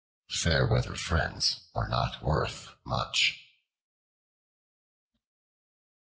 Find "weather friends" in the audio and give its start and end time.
0.65-1.69